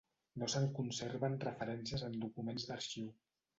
No 0.43 0.45
se'n 0.53 0.63
conserven 0.79 1.37
referències 1.45 2.07
en 2.09 2.19
documents 2.25 2.69
d'arxiu. 2.73 3.15